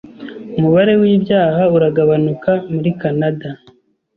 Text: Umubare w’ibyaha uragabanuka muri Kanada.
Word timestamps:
Umubare 0.57 0.93
w’ibyaha 1.01 1.63
uragabanuka 1.75 2.51
muri 2.73 2.89
Kanada. 3.01 3.49